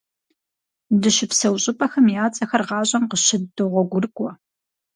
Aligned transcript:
Дыщыпсэу 1.01 1.55
щӀыпӀэхэм 1.63 2.07
я 2.21 2.25
цӀэхэр 2.35 2.61
гъащӀэм 2.67 3.03
къыщыддогъуэгурыкӀуэ. 3.11 4.31